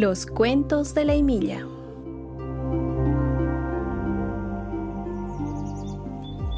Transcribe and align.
Los 0.00 0.26
cuentos 0.26 0.94
de 0.94 1.04
la 1.04 1.16
Emilia. 1.16 1.66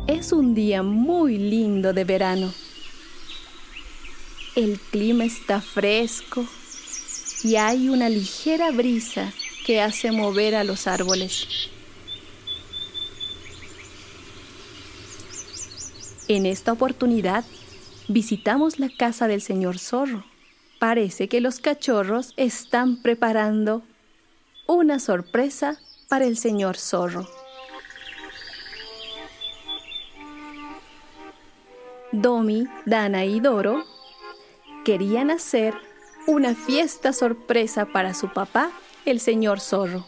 Es 0.06 0.34
un 0.34 0.54
día 0.54 0.82
muy 0.82 1.38
lindo 1.38 1.94
de 1.94 2.04
verano. 2.04 2.52
El 4.56 4.78
clima 4.78 5.24
está 5.24 5.62
fresco 5.62 6.44
y 7.42 7.56
hay 7.56 7.88
una 7.88 8.10
ligera 8.10 8.72
brisa 8.72 9.32
que 9.64 9.80
hace 9.80 10.12
mover 10.12 10.54
a 10.54 10.62
los 10.62 10.86
árboles. 10.86 11.70
En 16.28 16.44
esta 16.44 16.72
oportunidad 16.72 17.46
visitamos 18.06 18.78
la 18.78 18.90
casa 18.94 19.28
del 19.28 19.40
señor 19.40 19.78
zorro. 19.78 20.29
Parece 20.80 21.28
que 21.28 21.42
los 21.42 21.60
cachorros 21.60 22.32
están 22.38 23.02
preparando 23.02 23.82
una 24.66 24.98
sorpresa 24.98 25.78
para 26.08 26.24
el 26.24 26.38
señor 26.38 26.78
zorro. 26.78 27.28
Domi, 32.12 32.66
Dana 32.86 33.26
y 33.26 33.40
Doro 33.40 33.84
querían 34.82 35.30
hacer 35.30 35.74
una 36.26 36.54
fiesta 36.54 37.12
sorpresa 37.12 37.84
para 37.84 38.14
su 38.14 38.32
papá, 38.32 38.70
el 39.04 39.20
señor 39.20 39.60
zorro. 39.60 40.06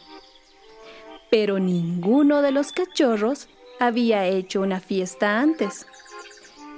Pero 1.31 1.59
ninguno 1.59 2.41
de 2.41 2.51
los 2.51 2.73
cachorros 2.73 3.51
había 3.79 4.25
hecho 4.25 4.63
una 4.63 4.81
fiesta 4.81 5.39
antes. 5.39 5.87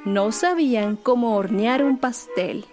No 0.04 0.32
sabían 0.32 0.96
cómo 0.96 1.36
hornear 1.36 1.84
un 1.84 1.98
pastel. 1.98 2.66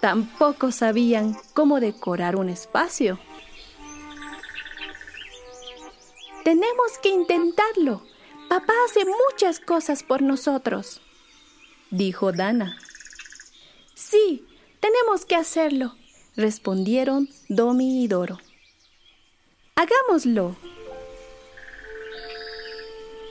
Tampoco 0.00 0.70
sabían 0.70 1.36
cómo 1.54 1.80
decorar 1.80 2.36
un 2.36 2.48
espacio. 2.48 3.18
Tenemos 6.44 6.98
que 7.02 7.10
intentarlo. 7.10 8.02
Papá 8.48 8.72
hace 8.86 9.04
muchas 9.04 9.60
cosas 9.60 10.02
por 10.02 10.22
nosotros, 10.22 11.02
dijo 11.90 12.32
Dana. 12.32 12.78
Sí, 13.94 14.46
tenemos 14.80 15.26
que 15.26 15.36
hacerlo, 15.36 15.94
respondieron 16.34 17.28
Domi 17.50 18.02
y 18.02 18.08
Doro. 18.08 18.38
Hagámoslo. 19.74 20.56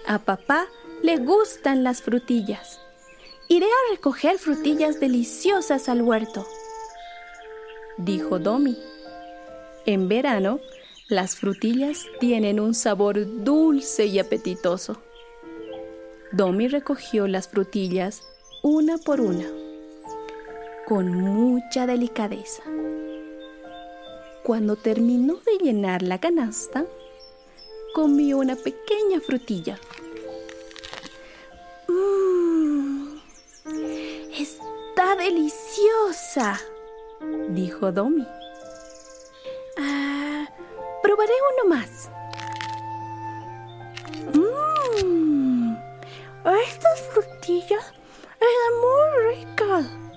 A 0.05 0.19
papá 0.19 0.67
le 1.01 1.17
gustan 1.17 1.83
las 1.83 2.03
frutillas. 2.03 2.79
Iré 3.49 3.65
a 3.65 3.91
recoger 3.91 4.37
frutillas 4.37 4.99
deliciosas 4.99 5.89
al 5.89 6.01
huerto, 6.01 6.45
dijo 7.97 8.39
Domi. 8.39 8.77
En 9.85 10.07
verano, 10.07 10.59
las 11.07 11.35
frutillas 11.35 12.05
tienen 12.19 12.59
un 12.59 12.73
sabor 12.73 13.43
dulce 13.43 14.05
y 14.05 14.19
apetitoso. 14.19 15.01
Domi 16.31 16.67
recogió 16.67 17.27
las 17.27 17.47
frutillas 17.47 18.23
una 18.61 18.97
por 18.97 19.21
una 19.21 19.45
con 20.87 21.11
mucha 21.11 21.85
delicadeza. 21.85 22.63
Cuando 24.43 24.77
terminó 24.77 25.35
de 25.45 25.57
llenar 25.61 26.01
la 26.01 26.17
canasta, 26.17 26.85
comió 27.93 28.37
una 28.37 28.55
pequeña 28.55 29.19
frutilla. 29.19 29.77
¡Mmm! 31.89 33.17
¡Está 34.31 35.17
deliciosa! 35.17 36.57
Dijo 37.49 37.91
Domi. 37.91 38.27
Ah, 39.77 40.45
probaré 41.01 41.33
uno 41.53 41.75
más. 41.75 42.09
¡Mmm! 44.33 45.75
Estas 46.45 47.01
frutillas 47.13 47.93
están 48.39 48.73
muy 48.81 49.35
ricas 49.35 50.07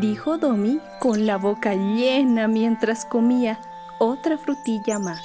dijo 0.00 0.38
Domi 0.38 0.80
con 1.00 1.26
la 1.26 1.36
boca 1.36 1.74
llena 1.74 2.48
mientras 2.48 3.04
comía 3.04 3.60
otra 3.98 4.38
frutilla 4.38 4.98
más. 4.98 5.20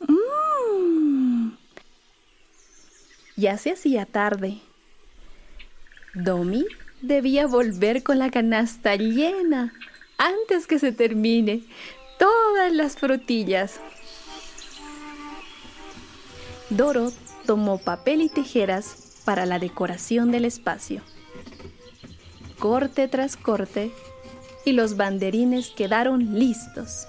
Mmm. 0.00 1.52
Ya 3.36 3.58
se 3.58 3.72
hacía 3.72 4.06
tarde. 4.06 4.60
Domi 6.14 6.64
debía 7.02 7.46
volver 7.46 8.02
con 8.02 8.18
la 8.18 8.30
canasta 8.30 8.96
llena 8.96 9.74
antes 10.18 10.66
que 10.66 10.78
se 10.78 10.92
termine 10.92 11.62
todas 12.18 12.72
las 12.72 12.96
frutillas. 12.96 13.80
Doro 16.70 17.12
tomó 17.46 17.78
papel 17.78 18.22
y 18.22 18.28
tijeras 18.28 19.20
para 19.24 19.44
la 19.46 19.58
decoración 19.58 20.30
del 20.30 20.46
espacio 20.46 21.02
corte 22.62 23.08
tras 23.08 23.36
corte 23.36 23.90
y 24.64 24.70
los 24.70 24.96
banderines 24.96 25.70
quedaron 25.70 26.38
listos. 26.38 27.08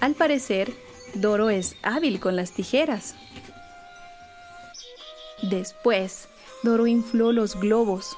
Al 0.00 0.12
parecer, 0.12 0.70
Doro 1.14 1.48
es 1.48 1.76
hábil 1.82 2.20
con 2.20 2.36
las 2.36 2.52
tijeras. 2.52 3.14
Después, 5.40 6.28
Doro 6.62 6.86
infló 6.86 7.32
los 7.32 7.58
globos. 7.58 8.16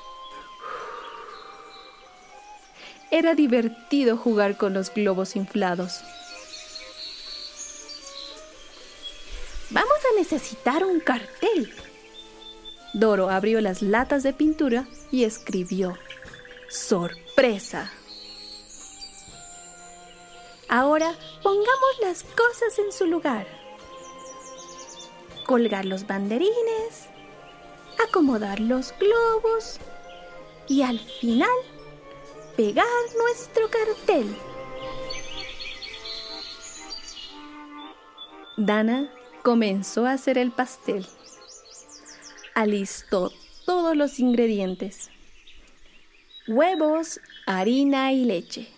Era 3.11 3.35
divertido 3.35 4.17
jugar 4.17 4.57
con 4.57 4.75
los 4.75 4.93
globos 4.93 5.37
inflados. 5.37 6.01
Vamos 9.71 9.99
a 10.13 10.19
necesitar 10.19 10.85
un 10.85 11.01
cartel, 11.01 11.73
Doro 12.95 13.29
abrió 13.29 13.61
las 13.61 13.83
latas 13.83 14.23
de 14.23 14.33
pintura 14.33 14.87
y 15.11 15.25
escribió, 15.25 15.99
¡Sorpresa! 16.69 17.91
Ahora 20.69 21.13
pongamos 21.43 21.99
las 22.01 22.23
cosas 22.23 22.79
en 22.79 22.93
su 22.93 23.07
lugar. 23.07 23.49
Colgar 25.45 25.85
los 25.87 26.07
banderines, 26.07 27.09
acomodar 28.03 28.61
los 28.61 28.95
globos 28.99 29.79
y 30.69 30.83
al 30.83 30.99
final 30.99 31.49
pegar 32.57 32.87
nuestro 33.19 33.69
cartel. 33.69 34.35
Dana 38.57 39.11
comenzó 39.43 40.07
a 40.07 40.13
hacer 40.13 40.39
el 40.39 40.53
pastel 40.53 41.07
alistó 42.55 43.33
todos 43.67 43.97
los 43.97 44.19
ingredientes. 44.21 45.11
Huevos, 46.47 47.21
harina 47.47 48.13
y 48.13 48.25
leche. 48.25 48.69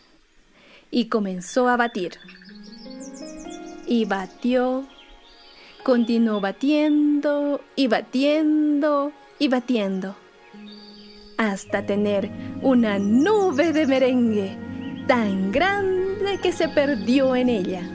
Y 0.91 1.09
comenzó 1.09 1.69
a 1.69 1.77
batir. 1.77 2.19
Y 3.87 4.05
batió, 4.07 4.87
continuó 5.87 6.41
batiendo 6.41 7.61
y 7.77 7.87
batiendo 7.87 9.13
y 9.39 9.47
batiendo. 9.47 10.17
Hasta 11.39 11.87
tener 11.87 12.29
una 12.61 12.99
nube 12.99 13.73
de 13.73 13.87
merengue 13.87 14.59
tan 15.07 15.53
grande 15.53 16.41
que 16.43 16.51
se 16.51 16.69
perdió 16.69 17.37
en 17.37 17.49
ella. 17.49 17.89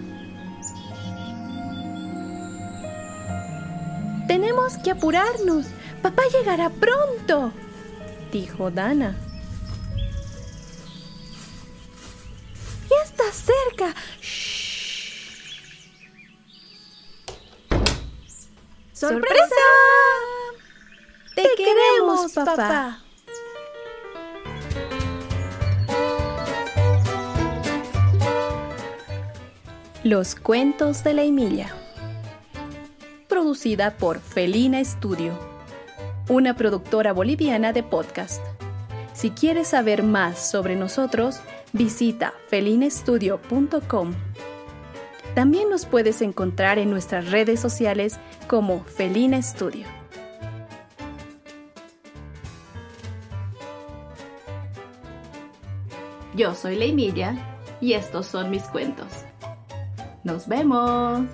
Tenemos 4.25 4.77
que 4.77 4.91
apurarnos. 4.91 5.65
Papá 6.01 6.21
llegará 6.31 6.69
pronto, 6.69 7.51
dijo 8.31 8.71
Dana. 8.71 9.17
Ya 12.89 13.03
está 13.03 13.25
cerca. 13.33 13.93
¡Sorpresa! 19.01 19.55
Te, 21.35 21.49
queremos, 21.57 22.33
papá. 22.33 22.99
Los 30.03 30.35
cuentos 30.35 31.03
de 31.03 31.15
la 31.15 31.23
Emilia 31.23 31.73
producida 33.27 33.97
por 33.97 34.19
Felina 34.19 34.85
Studio, 34.85 35.33
una 36.29 36.55
productora 36.55 37.11
boliviana 37.11 37.73
de 37.73 37.81
podcast. 37.81 38.43
Si 39.13 39.31
quieres 39.31 39.69
saber 39.69 40.03
más 40.03 40.51
sobre 40.51 40.75
nosotros, 40.75 41.39
visita 41.73 42.35
felinestudio.com. 42.49 44.13
También 45.35 45.69
nos 45.69 45.85
puedes 45.85 46.21
encontrar 46.21 46.77
en 46.77 46.89
nuestras 46.89 47.31
redes 47.31 47.59
sociales 47.59 48.19
como 48.47 48.83
Felina 48.83 49.41
Studio. 49.41 49.87
Yo 56.35 56.55
soy 56.55 56.75
Leimilla 56.75 57.35
y 57.79 57.93
estos 57.93 58.25
son 58.25 58.49
mis 58.49 58.63
cuentos. 58.63 59.07
¡Nos 60.23 60.47
vemos! 60.47 61.27